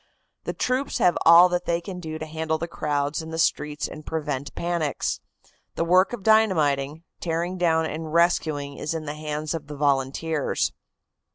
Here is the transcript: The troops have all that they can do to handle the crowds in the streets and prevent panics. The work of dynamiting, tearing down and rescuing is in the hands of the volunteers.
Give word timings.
The 0.45 0.53
troops 0.53 0.97
have 0.97 1.15
all 1.27 1.47
that 1.49 1.65
they 1.65 1.79
can 1.79 1.99
do 1.99 2.17
to 2.17 2.25
handle 2.25 2.57
the 2.57 2.67
crowds 2.67 3.21
in 3.21 3.29
the 3.29 3.37
streets 3.37 3.87
and 3.87 4.03
prevent 4.03 4.55
panics. 4.55 5.19
The 5.75 5.85
work 5.85 6.11
of 6.11 6.23
dynamiting, 6.23 7.03
tearing 7.19 7.59
down 7.59 7.85
and 7.85 8.11
rescuing 8.11 8.77
is 8.77 8.95
in 8.95 9.05
the 9.05 9.13
hands 9.13 9.53
of 9.53 9.67
the 9.67 9.75
volunteers. 9.77 10.73